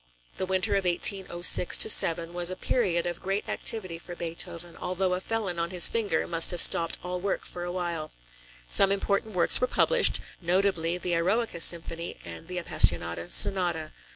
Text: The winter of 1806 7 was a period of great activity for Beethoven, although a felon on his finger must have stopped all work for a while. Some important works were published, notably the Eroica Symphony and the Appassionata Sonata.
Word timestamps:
The 0.37 0.47
winter 0.47 0.73
of 0.77 0.85
1806 0.85 1.79
7 1.93 2.33
was 2.33 2.49
a 2.49 2.55
period 2.55 3.05
of 3.05 3.21
great 3.21 3.47
activity 3.47 3.99
for 3.99 4.15
Beethoven, 4.15 4.75
although 4.75 5.13
a 5.13 5.21
felon 5.21 5.59
on 5.59 5.69
his 5.69 5.87
finger 5.87 6.25
must 6.27 6.49
have 6.49 6.59
stopped 6.59 6.97
all 7.03 7.21
work 7.21 7.45
for 7.45 7.63
a 7.65 7.71
while. 7.71 8.09
Some 8.67 8.91
important 8.91 9.35
works 9.35 9.61
were 9.61 9.67
published, 9.67 10.19
notably 10.41 10.97
the 10.97 11.13
Eroica 11.13 11.61
Symphony 11.61 12.17
and 12.25 12.47
the 12.47 12.57
Appassionata 12.57 13.31
Sonata. 13.31 13.91